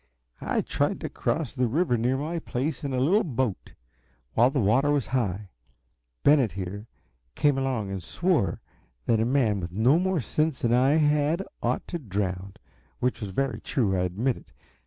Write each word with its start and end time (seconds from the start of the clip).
I 0.41 0.61
tried 0.61 0.99
to 1.01 1.09
cross 1.09 1.53
the 1.53 1.67
river 1.67 1.95
near 1.95 2.17
my 2.17 2.39
place 2.39 2.83
in 2.83 2.91
a 2.91 2.99
little 2.99 3.23
boat, 3.23 3.75
while 4.33 4.49
the 4.49 4.59
water 4.59 4.89
was 4.89 5.05
high. 5.13 5.49
Bennett, 6.23 6.53
here, 6.53 6.87
came 7.35 7.55
along 7.55 7.91
and 7.91 8.01
swore 8.01 8.61
that 9.05 9.19
a 9.19 9.25
man 9.25 9.59
with 9.59 9.71
no 9.71 9.99
more 9.99 10.19
sense 10.19 10.61
than 10.63 10.73
I 10.73 10.93
had 10.97 11.43
ought 11.61 11.87
to 11.89 11.99
drown 11.99 12.55
which 12.99 13.21
was 13.21 13.29
very 13.29 13.59
true, 13.61 13.95
I 13.95 14.05
admit. 14.05 14.51